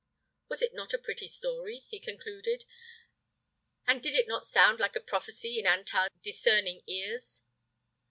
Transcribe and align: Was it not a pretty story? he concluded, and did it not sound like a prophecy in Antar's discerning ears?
Was 0.49 0.63
it 0.63 0.73
not 0.73 0.95
a 0.95 0.97
pretty 0.97 1.27
story? 1.27 1.83
he 1.89 1.99
concluded, 1.99 2.65
and 3.85 4.01
did 4.01 4.15
it 4.15 4.27
not 4.27 4.47
sound 4.47 4.79
like 4.79 4.95
a 4.95 4.99
prophecy 4.99 5.59
in 5.59 5.67
Antar's 5.67 6.09
discerning 6.23 6.81
ears? 6.87 7.43